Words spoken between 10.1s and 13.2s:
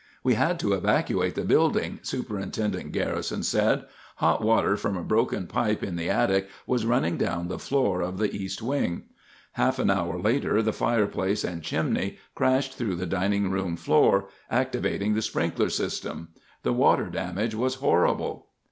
later the fireplace and chimney crashed through the